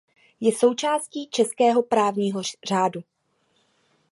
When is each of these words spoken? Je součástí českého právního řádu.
Je 0.41 0.51
součástí 0.55 1.27
českého 1.29 1.83
právního 1.83 2.41
řádu. 2.67 3.03